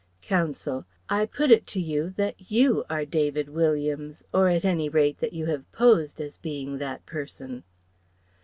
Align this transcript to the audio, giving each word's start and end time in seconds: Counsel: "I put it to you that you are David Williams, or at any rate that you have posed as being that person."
Counsel: 0.23 0.85
"I 1.11 1.27
put 1.27 1.51
it 1.51 1.67
to 1.67 1.79
you 1.79 2.09
that 2.17 2.49
you 2.49 2.83
are 2.89 3.05
David 3.05 3.49
Williams, 3.49 4.23
or 4.33 4.49
at 4.49 4.65
any 4.65 4.89
rate 4.89 5.19
that 5.19 5.33
you 5.33 5.45
have 5.45 5.71
posed 5.71 6.19
as 6.19 6.37
being 6.39 6.79
that 6.79 7.05
person." 7.05 7.63